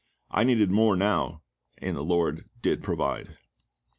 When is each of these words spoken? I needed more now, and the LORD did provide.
I 0.31 0.43
needed 0.43 0.71
more 0.71 0.95
now, 0.95 1.43
and 1.77 1.95
the 1.95 2.01
LORD 2.01 2.49
did 2.63 2.81
provide. 2.81 3.37